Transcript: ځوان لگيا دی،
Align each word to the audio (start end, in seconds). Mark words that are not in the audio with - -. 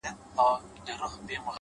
ځوان 0.35 0.59
لگيا 0.85 1.07
دی، 1.27 1.35